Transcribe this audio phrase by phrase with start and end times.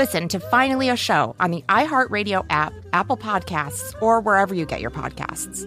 [0.00, 4.80] Listen to Finally a Show on the iHeartRadio app, Apple Podcasts, or wherever you get
[4.80, 5.66] your podcasts.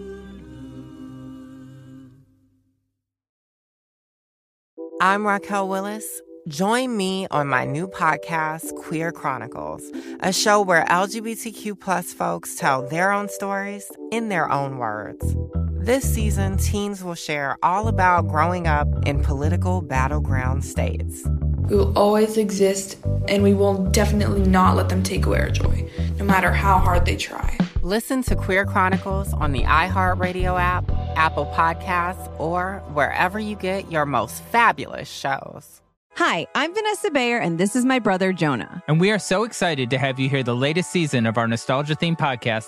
[4.99, 6.03] I'm Raquel Willis.
[6.47, 9.83] Join me on my new podcast, Queer Chronicles,
[10.21, 15.37] a show where LGBTQ plus folks tell their own stories in their own words.
[15.73, 21.23] This season, teens will share all about growing up in political battleground states.
[21.69, 25.89] We will always exist, and we will definitely not let them take away our joy,
[26.17, 27.57] no matter how hard they try.
[27.81, 34.05] Listen to Queer Chronicles on the iHeartRadio app, Apple Podcasts, or wherever you get your
[34.05, 35.81] most fabulous shows.
[36.15, 38.83] Hi, I'm Vanessa Bayer, and this is my brother Jonah.
[38.87, 41.95] And we are so excited to have you hear the latest season of our nostalgia
[41.95, 42.67] themed podcast,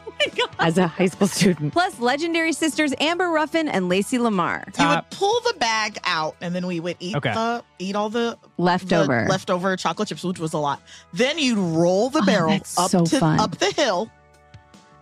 [0.59, 1.73] As a high school student.
[1.73, 4.63] Plus, legendary sisters Amber Ruffin and Lacey Lamar.
[4.79, 7.33] You would pull the bag out, and then we would eat Okay.
[7.33, 9.23] the eat all the Leftover.
[9.25, 10.81] the leftover chocolate chips, which was a lot.
[11.13, 13.39] Then you'd roll the Oh, barrel that's up so to fun.
[13.39, 14.09] up the hill,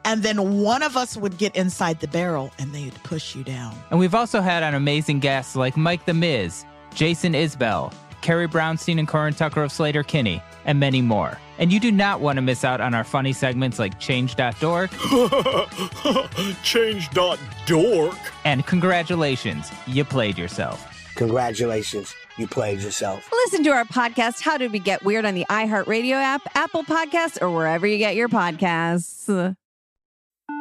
[0.06, 3.76] and then one of us would get inside the barrel, and they'd push you down.
[3.92, 6.64] And we've also had on amazing guests like Mike the Miz,
[6.96, 11.38] Jason Isbell, Carrie Brownstein and Corin Tucker of Sleater-Kinney, and many more.
[11.58, 14.92] And you do not want to miss out on our funny segments like Change.dork
[16.64, 18.16] Change.dork.
[18.46, 20.86] and Congratulations, you played yourself.
[21.16, 23.28] Congratulations, you played yourself.
[23.32, 27.42] Listen to our podcast, How Did We Get Weird, on the iHeartRadio app, Apple Podcasts,
[27.42, 29.56] or wherever you get your podcasts.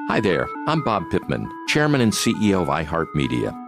[0.09, 3.68] Hi there, I'm Bob Pittman, Chairman and CEO of iHeartMedia.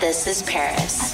[0.00, 1.12] This is Paris.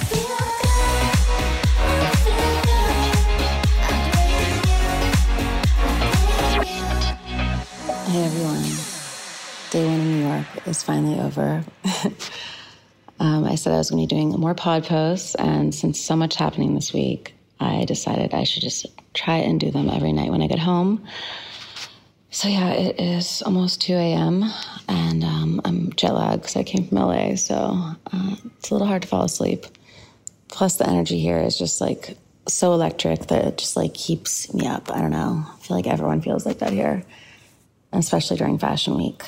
[8.07, 8.63] Hey everyone.
[9.71, 11.65] Day one in New York is finally over.
[13.19, 16.15] um, I said I was going to be doing more pod posts, and since so
[16.15, 20.31] much happening this week, I decided I should just try and do them every night
[20.31, 21.05] when I get home.
[22.37, 24.45] So yeah, it is almost 2 a.m.
[24.89, 27.55] and um, I'm jet lagged because I came from LA, so
[28.13, 29.65] uh, it's a little hard to fall asleep.
[30.49, 34.67] Plus, the energy here is just like so electric that it just like keeps me
[34.67, 34.91] up.
[34.91, 35.47] I don't know.
[35.49, 37.05] I feel like everyone feels like that here
[37.93, 39.23] especially during Fashion Week.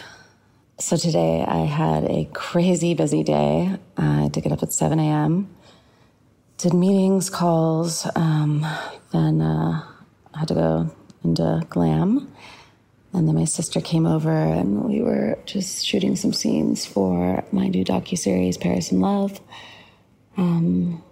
[0.79, 3.75] So today I had a crazy busy day.
[3.97, 5.49] I had to get up at 7 a.m.,
[6.59, 8.67] did meetings, calls, um,
[9.13, 9.83] then uh,
[10.35, 10.91] I had to go
[11.25, 12.31] into glam.
[13.13, 17.69] And then my sister came over and we were just shooting some scenes for my
[17.69, 19.41] new docuseries, Paris in Love.
[20.37, 21.03] Um,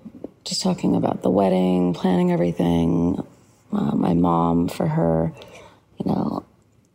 [0.44, 3.26] just talking about the wedding, planning everything.
[3.72, 5.32] Uh, my mom for her,
[5.98, 6.44] you know,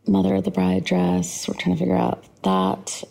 [0.06, 1.46] mother of the bride dress.
[1.48, 3.04] We're trying to figure out that.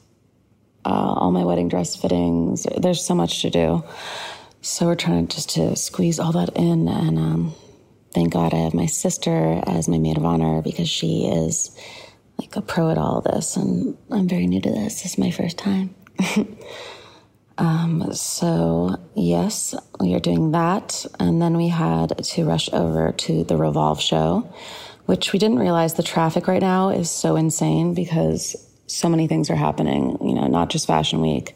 [0.83, 2.65] Uh, all my wedding dress fittings.
[2.75, 3.83] There's so much to do.
[4.61, 6.87] So we're trying just to squeeze all that in.
[6.87, 7.53] And um,
[8.13, 11.75] thank God I have my sister as my maid of honor because she is
[12.37, 13.55] like a pro at all this.
[13.55, 15.01] And I'm very new to this.
[15.01, 15.95] This is my first time.
[17.57, 21.05] um, so, yes, we are doing that.
[21.19, 24.51] And then we had to rush over to the Revolve show
[25.11, 28.55] which we didn't realize the traffic right now is so insane because
[28.87, 30.17] so many things are happening.
[30.21, 31.53] You know, not just Fashion Week,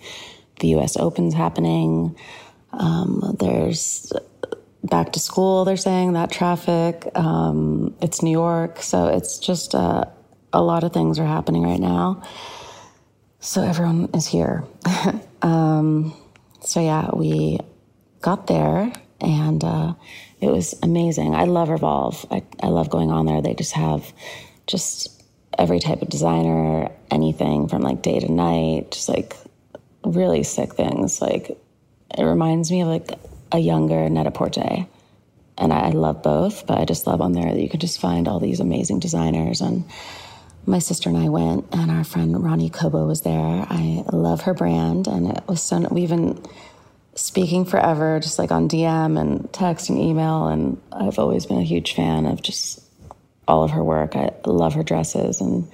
[0.60, 2.18] the US Open's happening.
[2.74, 4.12] Um, there's
[4.86, 7.10] back to school, they're saying that traffic.
[7.16, 8.82] Um, it's New York.
[8.82, 10.06] So it's just uh,
[10.54, 12.24] a lot of things are happening right now.
[13.40, 14.64] So everyone is here.
[15.42, 16.16] um,
[16.62, 17.60] so yeah, we
[18.22, 18.92] got there
[19.22, 19.94] and uh,
[20.42, 21.36] it was amazing.
[21.36, 22.26] I love Revolve.
[22.32, 23.42] I, I love going on there.
[23.42, 24.12] They just have
[24.68, 25.24] just
[25.58, 29.36] every type of designer, anything from like day to night, just like
[30.04, 31.22] really sick things.
[31.22, 31.58] Like
[32.18, 33.12] it reminds me of like
[33.52, 34.88] a younger Net-a-Porter.
[35.58, 38.28] And I, love both, but I just love on there that you can just find
[38.28, 39.62] all these amazing designers.
[39.62, 39.86] And
[40.66, 43.66] my sister and I went, and our friend Ronny Kobo was there.
[43.70, 45.88] I love her brand, and it was so.
[45.92, 46.44] We've been
[47.16, 51.64] speaking forever, just like on DM and text and email, and I've always been a
[51.64, 52.84] huge fan of just
[53.48, 54.16] all of her work.
[54.16, 55.70] I love her dresses, and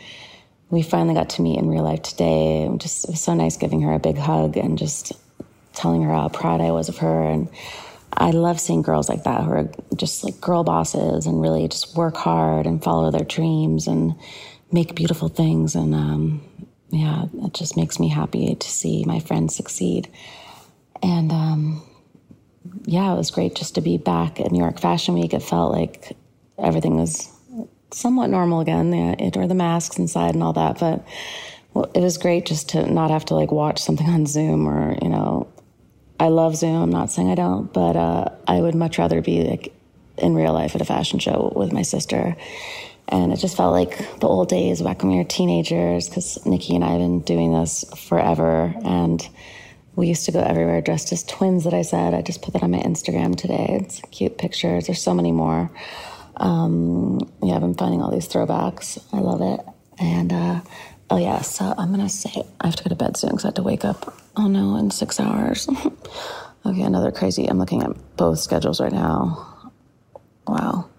[0.69, 2.69] we finally got to meet in real life today.
[2.77, 5.13] Just it was so nice giving her a big hug and just
[5.73, 7.23] telling her how proud I was of her.
[7.23, 7.49] And
[8.13, 11.95] I love seeing girls like that who are just like girl bosses and really just
[11.95, 14.15] work hard and follow their dreams and
[14.71, 15.75] make beautiful things.
[15.75, 16.41] And um,
[16.89, 20.09] yeah, it just makes me happy to see my friends succeed.
[21.01, 21.83] And um,
[22.85, 25.33] yeah, it was great just to be back at New York Fashion Week.
[25.33, 26.15] It felt like
[26.57, 27.29] everything was
[27.91, 28.93] somewhat normal again.
[28.93, 31.05] It or the masks inside and all that, but
[31.73, 34.97] well, it was great just to not have to like watch something on Zoom or
[35.01, 35.47] you know.
[36.21, 36.83] I love Zoom.
[36.83, 39.73] I'm not saying I don't, but uh, I would much rather be like
[40.19, 42.37] in real life at a fashion show with my sister.
[43.07, 46.75] And it just felt like the old days back when we were teenagers, because Nikki
[46.75, 48.71] and I have been doing this forever.
[48.85, 49.27] And
[49.95, 52.13] we used to go everywhere dressed as twins that I said.
[52.13, 53.79] I just put that on my Instagram today.
[53.81, 54.85] It's cute pictures.
[54.85, 55.71] There's so many more.
[56.37, 59.03] Um, yeah, I've been finding all these throwbacks.
[59.11, 59.59] I love it.
[59.97, 60.61] And uh,
[61.11, 63.49] oh yeah, so I'm gonna say I have to go to bed soon because I
[63.49, 64.17] have to wake up.
[64.35, 65.67] Oh no, in six hours.
[66.65, 67.47] okay, another crazy.
[67.47, 69.47] I'm looking at both schedules right now.
[70.47, 70.89] Wow.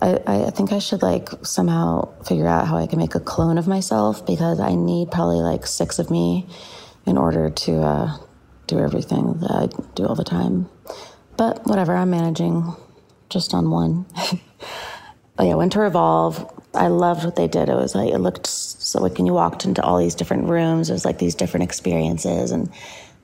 [0.00, 3.58] I, I think I should like somehow figure out how I can make a clone
[3.58, 6.46] of myself because I need probably like six of me
[7.04, 8.16] in order to uh,
[8.68, 10.68] do everything that I do all the time.
[11.36, 12.74] But whatever, I'm managing
[13.28, 14.06] just on one.
[15.38, 16.48] oh yeah, went to Revolve.
[16.74, 17.68] I loved what they did.
[17.68, 20.88] It was like it looked so like when you walked into all these different rooms,
[20.88, 22.50] it was like these different experiences.
[22.50, 22.72] And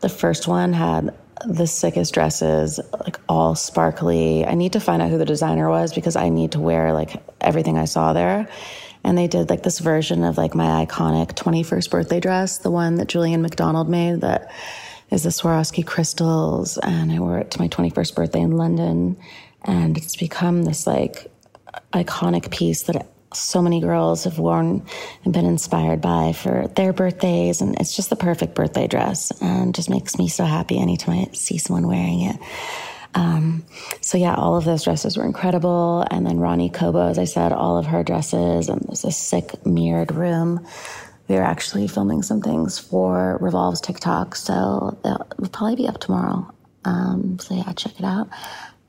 [0.01, 1.17] the first one had
[1.47, 4.45] the sickest dresses, like all sparkly.
[4.45, 7.23] I need to find out who the designer was because I need to wear like
[7.41, 8.47] everything I saw there.
[9.05, 12.97] And they did like this version of like my iconic 21st birthday dress, the one
[12.97, 14.53] that Julien Macdonald made that
[15.11, 16.77] is the Swarovski crystals.
[16.77, 19.17] And I wore it to my 21st birthday in London.
[19.63, 21.31] And it's become this like
[21.95, 24.87] iconic piece that so many girls have worn
[25.25, 27.61] and been inspired by for their birthdays.
[27.61, 31.33] And it's just the perfect birthday dress and just makes me so happy anytime I
[31.33, 32.37] see someone wearing it.
[33.15, 33.65] Um,
[34.01, 36.07] so yeah, all of those dresses were incredible.
[36.11, 39.65] And then Ronny Kobo, as I said, all of her dresses, and there's a sick
[39.65, 40.67] mirrored room.
[41.29, 46.53] We are actually filming some things for Revolve's TikTok, so they'll probably be up tomorrow.
[46.85, 48.29] Um, so yeah, check it out.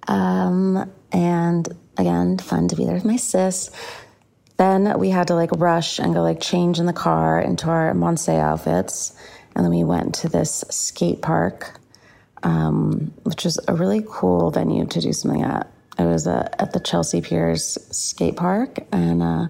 [0.07, 1.67] Um, and
[1.97, 3.71] again, fun to be there with my sis.
[4.57, 7.93] Then we had to like rush and go like change in the car into our
[7.93, 9.13] Monse outfits.
[9.55, 11.79] And then we went to this skate park,
[12.43, 15.69] um, which was a really cool venue to do something at.
[15.97, 19.47] It was uh, at the Chelsea Piers skate park, and uh,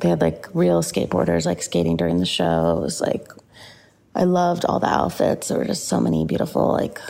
[0.00, 2.78] they had like real skateboarders like skating during the show.
[2.78, 3.28] It was like,
[4.16, 5.48] I loved all the outfits.
[5.48, 7.00] There were just so many beautiful like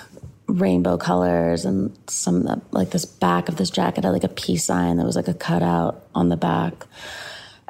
[0.49, 4.97] rainbow colors and some like this back of this jacket had like a peace sign
[4.97, 6.87] that was like a cutout on the back.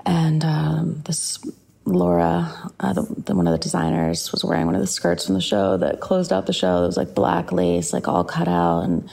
[0.04, 1.38] And um, this
[1.84, 5.34] laura uh, the, the, one of the designers was wearing one of the skirts from
[5.34, 6.82] the show that closed out the show.
[6.84, 8.80] It was like black lace like all cut out.
[8.82, 9.08] And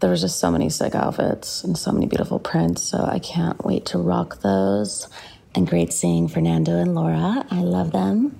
[0.00, 2.82] there was just so many sick outfits and so many beautiful prints.
[2.82, 5.08] So i can't wait to rock those.
[5.54, 7.44] And great seeing fernando and laura.
[7.50, 8.38] I love them.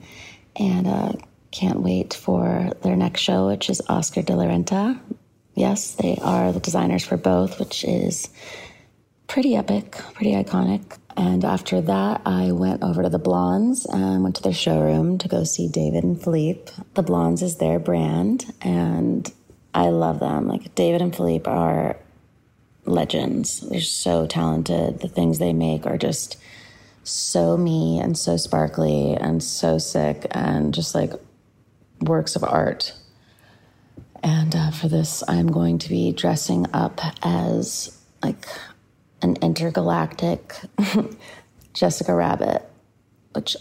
[0.57, 1.13] And uh,
[1.51, 5.01] can't wait for their next show, which is Oscar de la Renta.
[5.55, 8.29] Yes, they are the designers for both, which is
[9.27, 10.97] pretty epic, pretty iconic.
[11.17, 15.29] And after that, I went over to the Blondes and went to their showroom to
[15.29, 16.73] go see David and Philippe.
[16.95, 19.31] The Blondes is their brand, and
[19.75, 20.47] I love them.
[20.47, 21.97] Like, David and Philippe are
[22.87, 23.61] legends.
[23.61, 25.01] They're so talented.
[25.01, 26.37] The things they make are just
[27.03, 31.13] so me and so sparkly and so sick and just like
[32.01, 32.95] works of art.
[34.23, 38.47] And uh, for this, I'm going to be dressing up as like
[39.23, 40.55] an intergalactic
[41.73, 42.63] Jessica Rabbit,
[43.33, 43.57] which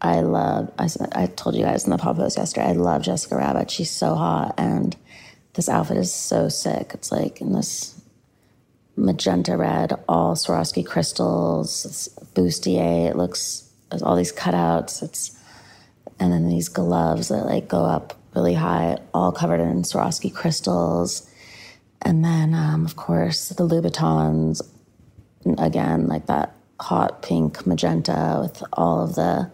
[0.00, 0.72] I love.
[0.78, 3.70] I, I told you guys in the pop post yesterday, I love Jessica Rabbit.
[3.70, 4.54] She's so hot.
[4.58, 4.96] And
[5.54, 6.92] this outfit is so sick.
[6.94, 8.00] It's like in this
[8.96, 11.84] magenta red, all Swarovski crystals.
[11.84, 13.10] It's bustier.
[13.10, 13.70] It looks
[14.02, 15.02] all these cutouts.
[15.02, 15.38] It's
[16.22, 21.28] and then these gloves that like go up really high, all covered in Swarovski crystals.
[22.00, 24.62] And then, um, of course, the Louboutins,
[25.58, 29.50] again, like that hot pink magenta with all of the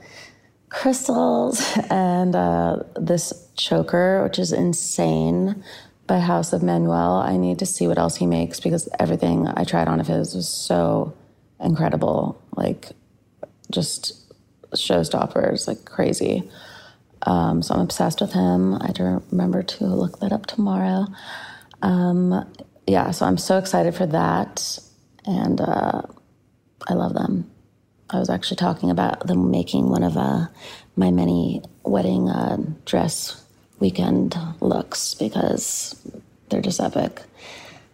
[0.68, 5.64] crystals and uh, this choker, which is insane
[6.06, 7.14] by House of Manuel.
[7.14, 10.34] I need to see what else he makes because everything I tried on of his
[10.34, 11.14] was so
[11.60, 12.38] incredible.
[12.54, 12.90] Like,
[13.70, 14.27] just
[14.72, 16.48] showstoppers, like crazy.
[17.22, 18.74] Um, so I'm obsessed with him.
[18.80, 21.06] I do remember to look that up tomorrow.
[21.82, 22.46] Um,
[22.86, 24.78] yeah, so I'm so excited for that.
[25.26, 26.02] And uh,
[26.88, 27.50] I love them.
[28.10, 30.46] I was actually talking about them making one of uh,
[30.96, 32.56] my many wedding uh,
[32.86, 33.44] dress
[33.80, 36.00] weekend looks because
[36.48, 37.22] they're just epic.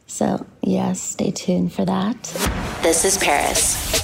[0.06, 2.22] So, yes, stay tuned for that.
[2.82, 4.03] This is Paris.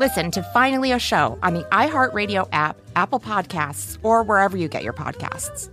[0.00, 4.82] Listen to Finally a Show on the iHeartRadio app, Apple Podcasts, or wherever you get
[4.82, 5.68] your podcasts.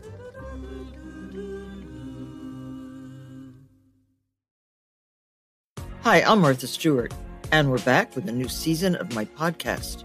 [6.02, 7.14] Hi, I'm Martha Stewart,
[7.54, 10.04] and we're back with a new season of my podcast.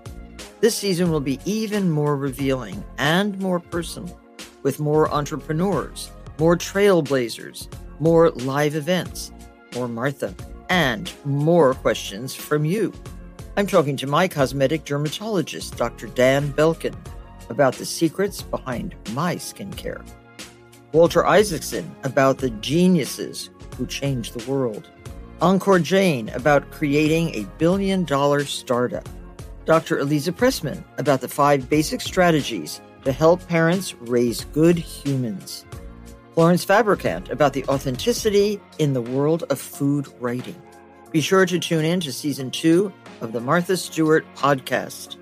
[0.61, 4.21] This season will be even more revealing and more personal,
[4.63, 7.67] with more entrepreneurs, more trailblazers,
[7.99, 9.33] more live events,
[9.75, 10.33] more Martha,
[10.69, 12.93] and more questions from you.
[13.55, 16.07] I'm talking to my cosmetic dermatologist, Dr.
[16.07, 16.97] Dan Belkin,
[17.51, 20.03] about the secrets behind my skincare.
[20.93, 24.89] Walter Isaacson about the geniuses who changed the world.
[25.41, 29.07] Ankur Jain about creating a billion dollar startup.
[29.67, 29.99] Dr.
[29.99, 35.67] Eliza Pressman about the five basic strategies to help parents raise good humans.
[36.35, 40.61] Florence Fabricant about the authenticity in the world of food writing.
[41.11, 42.91] Be sure to tune in to season two
[43.23, 45.17] of the Martha Stewart podcast.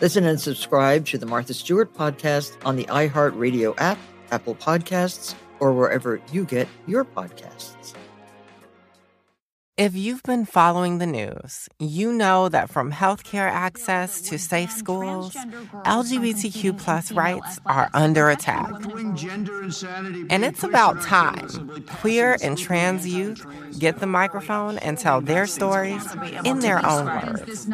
[0.00, 3.98] Listen and subscribe to the Martha Stewart podcast on the iHeartRadio app,
[4.32, 7.94] Apple Podcasts, or wherever you get your podcasts.
[9.76, 15.34] If you've been following the news, you know that from healthcare access to safe schools,
[15.84, 18.70] LGBTQ plus rights are under attack.
[20.30, 21.48] And it's about time
[21.88, 23.44] queer and trans youth
[23.76, 26.06] get the microphone and tell their stories
[26.44, 27.66] in their own words.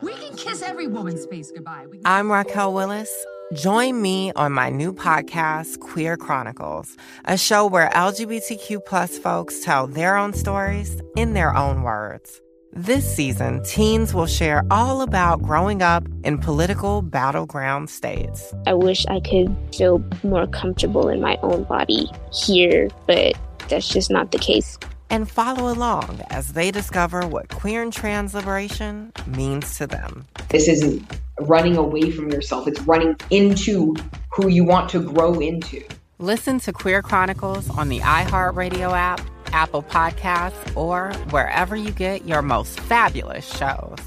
[0.00, 1.86] We can kiss every woman's face goodbye.
[2.04, 3.10] I'm Raquel Willis.
[3.54, 9.86] Join me on my new podcast, Queer Chronicles, a show where LGBTQ plus folks tell
[9.86, 12.40] their own stories in their own words.
[12.72, 18.52] This season, teens will share all about growing up in political battleground states.
[18.66, 23.34] I wish I could feel more comfortable in my own body here, but
[23.68, 24.76] that's just not the case.
[25.10, 30.26] And follow along as they discover what queer and trans liberation means to them.
[30.48, 33.94] This isn't running away from yourself, it's running into
[34.32, 35.82] who you want to grow into.
[36.18, 39.20] Listen to Queer Chronicles on the iHeartRadio app,
[39.52, 43.98] Apple Podcasts, or wherever you get your most fabulous shows.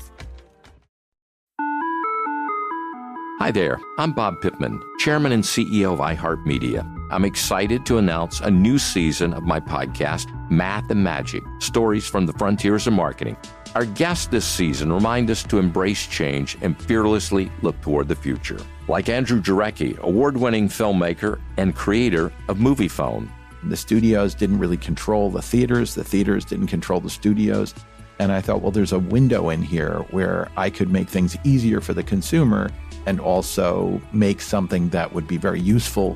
[3.39, 6.98] Hi there, I'm Bob Pittman, Chairman and CEO of iHeartMedia.
[7.11, 12.27] I'm excited to announce a new season of my podcast, Math and Magic Stories from
[12.27, 13.35] the Frontiers of Marketing.
[13.73, 18.59] Our guests this season remind us to embrace change and fearlessly look toward the future.
[18.87, 23.27] Like Andrew Jarecki, award winning filmmaker and creator of Moviefone.
[23.63, 27.73] The studios didn't really control the theaters, the theaters didn't control the studios.
[28.19, 31.81] And I thought, well, there's a window in here where I could make things easier
[31.81, 32.69] for the consumer
[33.07, 36.15] and also make something that would be very useful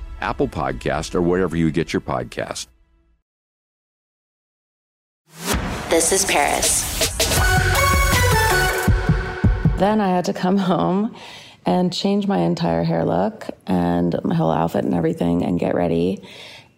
[0.21, 2.67] Apple Podcast, or wherever you get your podcast.
[5.89, 7.17] This is Paris.
[9.77, 11.15] Then I had to come home
[11.65, 16.23] and change my entire hair look and my whole outfit and everything and get ready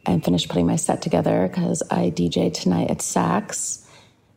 [0.06, 3.86] and finish putting my set together because I DJ tonight at Saks.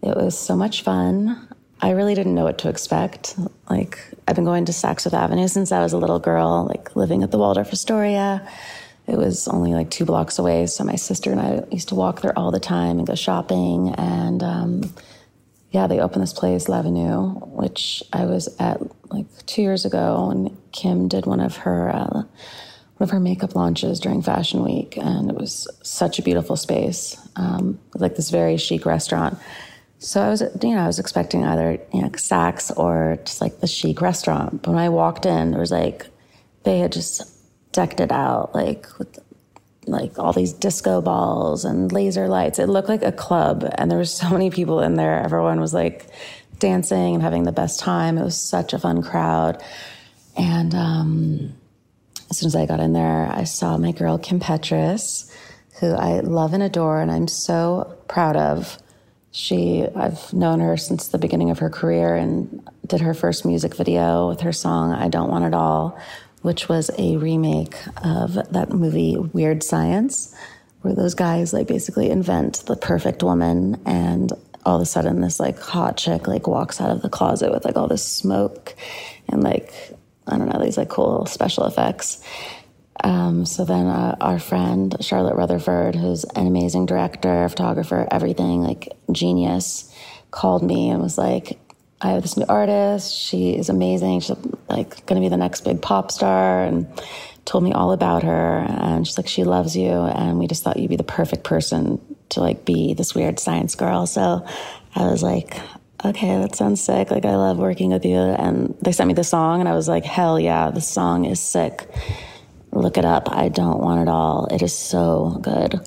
[0.03, 1.49] It was so much fun.
[1.81, 3.37] I really didn't know what to expect.
[3.69, 6.95] Like, I've been going to Saks Fifth Avenue since I was a little girl, like
[6.97, 8.47] living at the Waldorf Astoria.
[9.07, 12.23] It was only like two blocks away, so my sister and I used to walk
[12.23, 13.95] there all the time and go shopping.
[13.97, 14.95] And um,
[15.71, 20.57] yeah, they opened this place, L'Avenue, which I was at like two years ago, and
[20.73, 22.23] Kim did one of her uh,
[22.97, 27.17] one of her makeup launches during Fashion Week, and it was such a beautiful space,
[27.37, 29.39] um, like this very chic restaurant.
[29.99, 33.61] So I was, you know, I was expecting either you know Saks or just like
[33.61, 34.63] the chic restaurant.
[34.63, 36.07] But when I walked in, there was like
[36.65, 37.36] they had just
[37.76, 39.18] decked it out like with
[39.87, 42.59] like all these disco balls and laser lights.
[42.59, 45.21] It looked like a club, and there was so many people in there.
[45.21, 46.06] Everyone was like
[46.59, 48.18] dancing and having the best time.
[48.18, 49.62] It was such a fun crowd.
[50.37, 51.52] And um,
[52.30, 55.30] as soon as I got in there, I saw my girl Kim Petras,
[55.80, 58.78] who I love and adore, and I'm so proud of.
[59.33, 63.76] She, I've known her since the beginning of her career and did her first music
[63.76, 65.99] video with her song I Don't Want It All,
[66.43, 67.75] which was a remake
[68.05, 70.35] of that movie Weird Science,
[70.83, 74.33] where those guys like basically invent the perfect woman and
[74.64, 77.64] all of a sudden this like hot chick like walks out of the closet with
[77.64, 78.75] like all this smoke
[79.28, 79.73] and like
[80.26, 82.22] I don't know these like cool special effects.
[83.03, 88.96] Um, so then uh, our friend Charlotte Rutherford, who's an amazing director, photographer, everything like
[89.12, 89.92] genius,
[90.31, 91.59] called me and was like,
[92.00, 93.14] "I have this new artist.
[93.14, 94.20] She is amazing.
[94.20, 94.37] She's
[94.68, 96.87] like going to be the next big pop star." And
[97.44, 98.66] told me all about her.
[98.68, 102.00] And she's like, "She loves you, and we just thought you'd be the perfect person
[102.30, 104.44] to like be this weird science girl." So
[104.94, 105.56] I was like,
[106.04, 107.11] okay, that sounds sick.
[107.11, 108.16] Like, I love working with you.
[108.16, 111.40] And they sent me the song, and I was like, hell yeah, the song is
[111.40, 111.88] sick.
[112.72, 113.30] Look it up.
[113.30, 114.46] I don't want it all.
[114.50, 115.80] It is so good.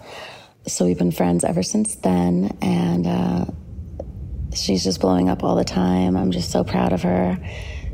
[0.68, 2.58] So we've been friends ever since then.
[2.62, 3.46] And uh,
[4.54, 6.16] she's just blowing up all the time.
[6.16, 7.38] I'm just so proud of her.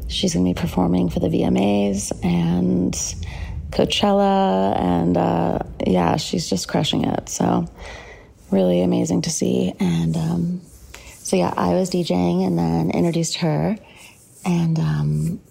[0.07, 2.93] She's going to be performing for the VMAs and
[3.71, 4.79] Coachella.
[4.79, 7.29] And uh, yeah, she's just crushing it.
[7.29, 7.67] So,
[8.51, 9.73] really amazing to see.
[9.79, 10.61] And, um,
[11.25, 13.75] so yeah, I was DJing and then introduced her,
[14.45, 15.41] and um,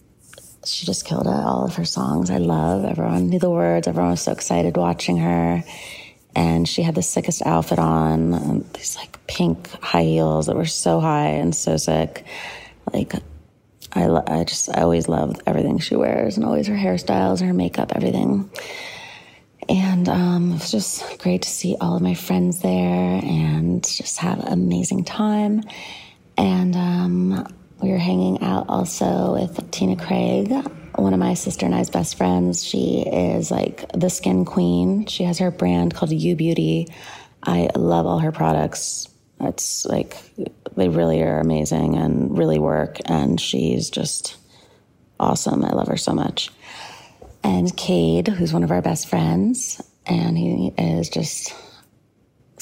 [0.64, 1.30] she just killed it.
[1.30, 2.84] All of her songs I love.
[2.84, 3.88] Everyone knew the words.
[3.88, 5.64] Everyone was so excited watching her,
[6.36, 8.64] and she had the sickest outfit on.
[8.74, 12.24] These like pink high heels that were so high and so sick.
[12.92, 13.14] Like
[13.92, 17.92] I, I just I always love everything she wears and always her hairstyles, her makeup,
[17.94, 18.50] everything.
[19.68, 24.18] And um, it was just great to see all of my friends there and just
[24.18, 25.62] have an amazing time.
[26.36, 27.46] And um,
[27.80, 30.52] we were hanging out also with Tina Craig,
[30.96, 32.64] one of my sister and I's best friends.
[32.64, 35.06] She is like the skin queen.
[35.06, 36.92] She has her brand called U Beauty.
[37.42, 39.08] I love all her products.
[39.40, 40.16] It's like
[40.76, 42.98] they really are amazing and really work.
[43.06, 44.36] And she's just
[45.20, 45.64] awesome.
[45.64, 46.50] I love her so much
[47.44, 51.54] and Cade, who's one of our best friends, and he is just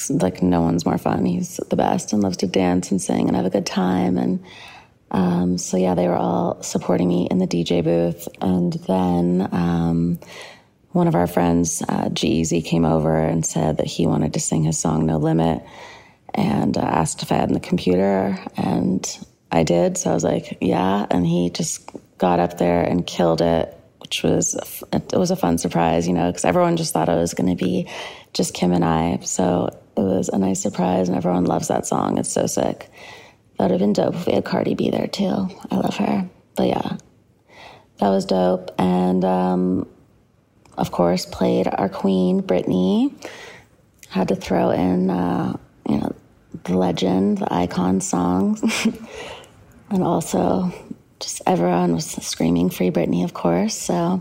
[0.09, 1.25] like no one's more fun.
[1.25, 4.17] He's the best and loves to dance and sing and have a good time.
[4.17, 4.43] And
[5.13, 8.27] um, so yeah, they were all supporting me in the DJ booth.
[8.41, 10.19] And then um,
[10.91, 14.79] one of our friends, uh, came over and said that he wanted to sing his
[14.79, 15.63] song "No Limit,"
[16.33, 19.97] and uh, asked if I had the computer, and I did.
[19.97, 23.77] So I was like, yeah, and he just got up there and killed it
[24.13, 27.33] which was it was a fun surprise, you know, because everyone just thought it was
[27.33, 27.87] going to be
[28.33, 29.19] just Kim and I.
[29.23, 32.19] So it was a nice surprise, and everyone loves that song.
[32.19, 32.91] It's so sick.
[33.63, 35.47] That would have been dope if we had Cardi B there too.
[35.71, 36.29] I love her.
[36.57, 36.97] But yeah,
[37.99, 38.71] that was dope.
[38.77, 39.87] And um,
[40.77, 43.13] of course, played our queen, Britney.
[44.09, 45.55] Had to throw in, uh,
[45.87, 46.13] you know,
[46.65, 48.61] the legend, the icon songs.
[49.89, 50.73] and also
[51.21, 53.77] just everyone was screaming Free Britney, of course.
[53.77, 54.19] So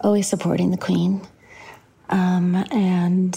[0.00, 1.26] always supporting the Queen.
[2.08, 3.34] Um, and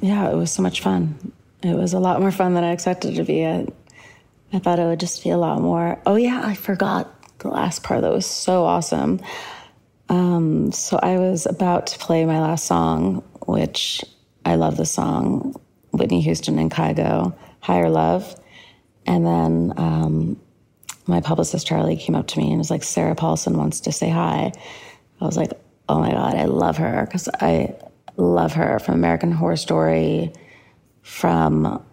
[0.00, 1.30] yeah, it was so much fun.
[1.62, 3.46] It was a lot more fun than I expected it to be.
[3.46, 3.68] I,
[4.54, 6.00] I thought it would just be a lot more.
[6.06, 9.20] Oh, yeah, I forgot the last part that was so awesome.
[10.08, 14.04] Um, so I was about to play my last song, which
[14.44, 18.32] I love the song Whitney Houston and Kygo, Higher Love.
[19.06, 20.40] And then um,
[21.06, 24.08] my publicist, Charlie, came up to me and was like, Sarah Paulson wants to say
[24.08, 24.52] hi.
[25.20, 25.50] I was like,
[25.88, 27.74] oh my God, I love her because I
[28.16, 30.32] love her from American Horror Story,
[31.02, 31.84] from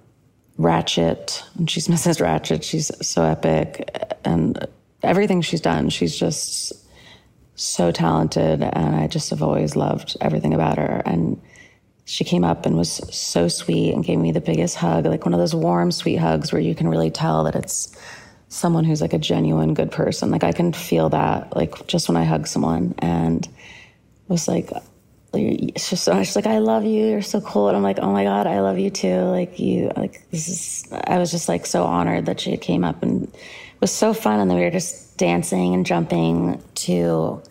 [0.57, 2.19] Ratched, and she's Mrs.
[2.21, 2.63] Ratched.
[2.63, 3.89] She's so epic.
[4.23, 4.65] And
[5.03, 6.73] everything she's done, she's just
[7.55, 8.61] so talented.
[8.61, 11.01] And I just have always loved everything about her.
[11.05, 11.41] And
[12.05, 15.33] she came up and was so sweet and gave me the biggest hug, like one
[15.33, 17.95] of those warm, sweet hugs where you can really tell that it's
[18.49, 20.29] someone who's like a genuine good person.
[20.29, 22.95] Like I can feel that, like just when I hug someone.
[22.99, 23.47] And
[24.27, 24.71] was like,
[25.33, 27.05] it's just so she's like, I love you.
[27.07, 27.69] You're so cool.
[27.69, 29.21] And I'm like, oh my God, I love you too.
[29.21, 33.01] Like you, like this is, I was just like so honored that she came up
[33.01, 33.31] and
[33.79, 34.39] was so fun.
[34.39, 37.41] And then we were just dancing and jumping to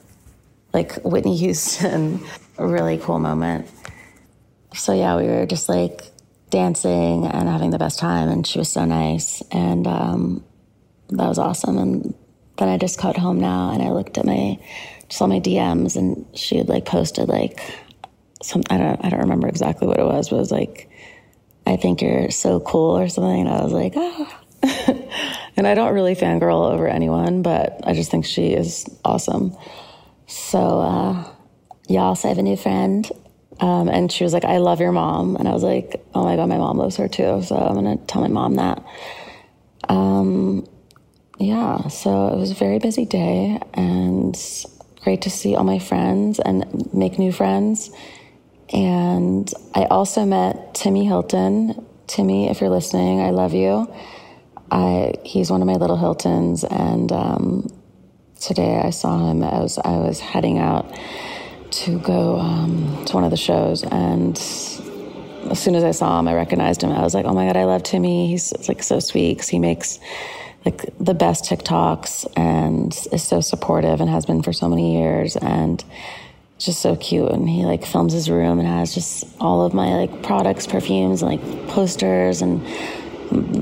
[0.74, 2.20] like Whitney Houston,
[2.58, 3.68] a really cool moment.
[4.74, 6.02] So yeah, we were just like
[6.50, 8.28] dancing and having the best time.
[8.28, 9.42] And she was so nice.
[9.50, 10.44] And, um,
[11.08, 11.78] that was awesome.
[11.78, 12.14] And
[12.58, 14.58] then I just got home now and I looked at my,
[15.18, 17.58] all my DMs and she had like posted like
[18.42, 20.90] some, I don't, I don't remember exactly what it was, but it was like,
[21.66, 23.40] I think you're so cool or something.
[23.40, 24.40] And I was like, ah.
[25.56, 29.56] and I don't really fangirl over anyone, but I just think she is awesome.
[30.26, 31.32] So, uh,
[31.88, 33.10] y'all, so I have a new friend.
[33.60, 35.36] Um, and she was like, I love your mom.
[35.36, 37.42] And I was like, oh my God, my mom loves her too.
[37.42, 38.82] So I'm going to tell my mom that.
[39.88, 40.66] Um,
[41.38, 44.36] yeah, so it was a very busy day and
[45.02, 47.90] great to see all my friends and make new friends.
[48.72, 51.86] And I also met Timmy Hilton.
[52.06, 53.92] Timmy, if you're listening, I love you.
[54.70, 57.68] I he's one of my little Hiltons, and um,
[58.38, 60.96] today I saw him as I was heading out
[61.72, 64.36] to go um, to one of the shows, and
[65.50, 66.92] as soon as I saw him, I recognized him.
[66.92, 68.28] I was like, "Oh my god, I love Timmy.
[68.28, 69.98] He's like so sweet because he makes
[70.64, 75.36] like the best TikToks and is so supportive and has been for so many years
[75.36, 75.82] and
[76.58, 77.30] just so cute.
[77.30, 81.22] And he like films his room and has just all of my like products perfumes
[81.22, 82.62] and like posters and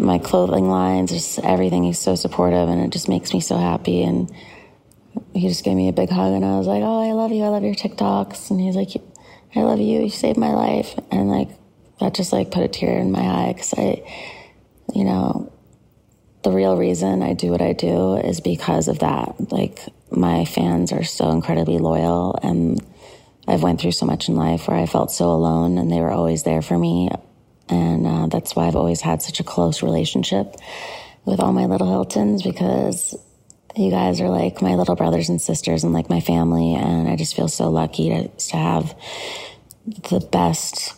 [0.03, 1.85] my clothing lines just everything.
[1.85, 4.03] He's so supportive and it just makes me so happy.
[4.03, 4.33] And
[5.35, 7.45] he just gave me a big hug and I was like oh I love you.
[7.45, 8.51] I love your TikToks.
[8.51, 8.91] And he's like
[9.55, 10.03] I love you.
[10.03, 10.99] You saved my life.
[11.13, 11.51] And like
[12.01, 14.03] that just like put a tear in my eye because I
[14.95, 15.53] you know
[16.43, 19.51] the real reason I do what I do is because of that.
[19.51, 22.81] Like my fans are so incredibly loyal and
[23.47, 26.11] I've went through so much in life where I felt so alone and they were
[26.11, 27.11] always there for me.
[27.69, 30.57] And uh, that's why I've always had such a close relationship
[31.25, 33.17] with all my little Hiltons because
[33.77, 36.75] you guys are like my little brothers and sisters and like my family.
[36.75, 38.95] And I just feel so lucky to, to have
[40.11, 40.95] the best,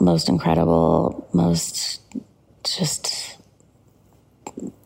[0.00, 2.00] most incredible, most
[2.64, 3.31] just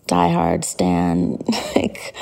[0.07, 1.39] diehard Stan,
[1.77, 2.15] like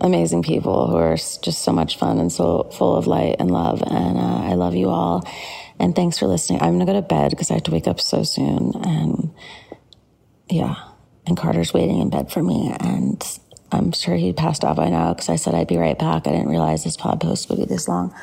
[0.00, 3.82] amazing people who are just so much fun and so full of light and love.
[3.82, 5.26] And uh, I love you all.
[5.78, 6.60] And thanks for listening.
[6.60, 8.72] I'm gonna go to bed because I have to wake up so soon.
[8.84, 9.34] And
[10.48, 10.76] yeah,
[11.26, 12.74] and Carter's waiting in bed for me.
[12.80, 13.22] And
[13.70, 16.26] I'm sure he passed out by now because I said I'd be right back.
[16.26, 18.14] I didn't realize this pod post would be this long.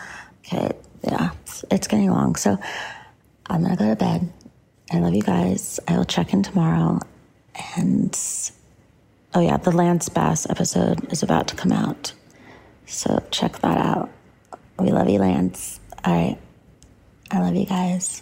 [0.45, 0.71] Okay,
[1.03, 2.35] yeah, it's, it's getting long.
[2.35, 2.57] So
[3.47, 4.31] I'm gonna go to bed.
[4.91, 5.79] I love you guys.
[5.87, 6.99] I will check in tomorrow
[7.75, 8.17] and
[9.33, 12.13] oh, yeah, the Lance Bass episode is about to come out.
[12.85, 14.09] So check that out.
[14.79, 15.79] We love you, Lance.
[16.05, 16.37] All right.
[17.31, 18.21] I love you guys.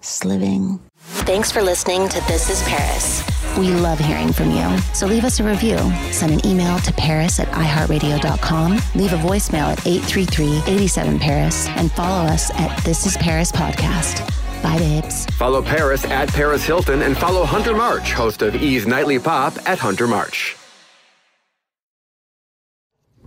[0.00, 0.80] Sliving.
[1.24, 3.22] Thanks for listening to This is Paris.
[3.58, 4.78] We love hearing from you.
[4.94, 5.78] So leave us a review.
[6.12, 8.72] Send an email to paris at iheartradio.com.
[8.94, 14.39] Leave a voicemail at 833-87-PARIS and follow us at This is Paris Podcast.
[14.62, 15.26] Bye, babes.
[15.38, 19.78] Follow Paris at Paris Hilton and follow Hunter March, host of E's Nightly Pop at
[19.78, 20.56] Hunter March.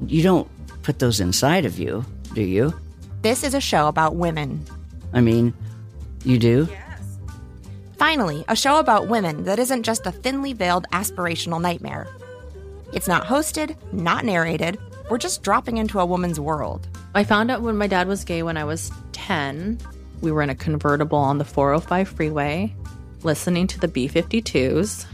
[0.05, 0.47] You don't
[0.83, 2.73] put those inside of you, do you?
[3.21, 4.63] This is a show about women.
[5.13, 5.53] I mean,
[6.25, 6.67] you do?
[6.69, 7.17] Yes.
[7.97, 12.07] Finally, a show about women that isn't just a thinly veiled aspirational nightmare.
[12.91, 14.77] It's not hosted, not narrated.
[15.09, 16.87] We're just dropping into a woman's world.
[17.15, 19.79] I found out when my dad was gay when I was 10.
[20.23, 22.73] We were in a convertible on the 405 freeway,
[23.23, 25.05] listening to the B 52s.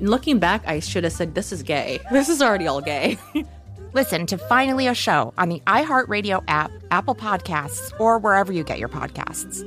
[0.00, 2.00] Looking back, I should have said, This is gay.
[2.10, 3.18] This is already all gay.
[3.92, 8.80] Listen to Finally a Show on the iHeartRadio app, Apple Podcasts, or wherever you get
[8.80, 9.64] your podcasts.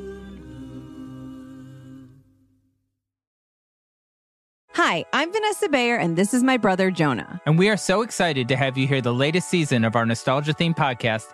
[4.74, 7.42] Hi, I'm Vanessa Bayer, and this is my brother Jonah.
[7.46, 10.54] And we are so excited to have you hear the latest season of our nostalgia
[10.54, 11.34] themed podcast.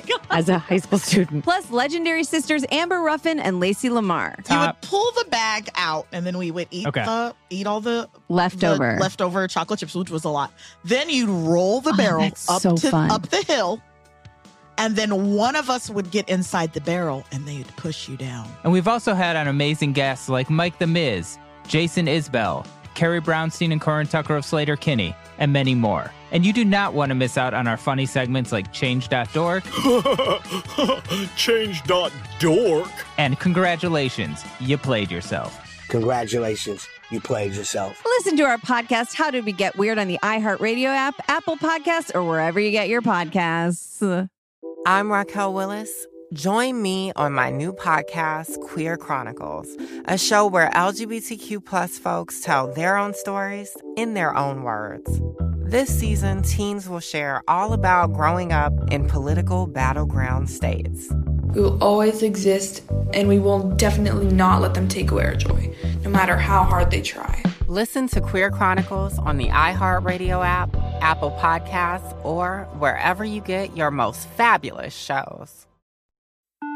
[0.30, 1.44] As a high school student.
[1.44, 4.36] Plus, legendary sisters Amber Ruffin and Lacey Lamar.
[4.50, 7.04] You would pull the bag out, and then we would eat Okay.
[7.04, 8.94] the eat all the Leftover.
[8.96, 10.52] the leftover chocolate chips, which was a lot.
[10.84, 13.10] Then you'd roll the oh, barrel that's up so to fun.
[13.10, 13.80] up the hill,
[14.78, 18.48] and then one of us would get inside the barrel, and they'd push you down.
[18.64, 23.72] And we've also had on amazing guests like Mike the Miz, Jason Isbell, Carrie Brownstein
[23.72, 26.10] and Corin Tucker of Sleater-Kinney, and many more.
[26.30, 29.64] And you do not want to miss out on our funny segments like Change.dork
[31.36, 32.88] Change.dork.
[33.18, 35.58] and Congratulations, you played yourself.
[35.88, 38.02] Congratulations, you played yourself.
[38.18, 42.14] Listen to our podcast, How Did We Get Weird, on the iHeartRadio app, Apple Podcasts,
[42.14, 44.28] or wherever you get your podcasts.
[44.86, 46.06] I'm Raquel Willis.
[46.32, 49.68] Join me on my new podcast, Queer Chronicles,
[50.06, 55.20] a show where LGBTQ plus folks tell their own stories in their own words.
[55.56, 61.12] This season, teens will share all about growing up in political battleground states.
[61.54, 65.76] We will always exist, and we will definitely not let them take away our joy,
[66.02, 67.42] no matter how hard they try.
[67.66, 73.90] Listen to Queer Chronicles on the iHeartRadio app, Apple Podcasts, or wherever you get your
[73.90, 75.66] most fabulous shows.